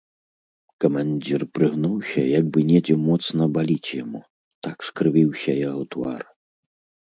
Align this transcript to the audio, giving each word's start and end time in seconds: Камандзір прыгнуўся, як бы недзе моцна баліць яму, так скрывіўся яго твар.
Камандзір 0.85 1.41
прыгнуўся, 1.57 2.23
як 2.39 2.49
бы 2.55 2.59
недзе 2.71 2.95
моцна 3.05 3.43
баліць 3.59 3.95
яму, 4.03 4.21
так 4.71 4.77
скрывіўся 4.91 5.51
яго 5.69 5.83
твар. 5.95 6.23